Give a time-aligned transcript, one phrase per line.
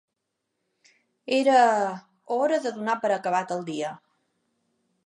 [1.39, 1.59] Era...
[2.37, 3.95] hora de donar per acabat el dia.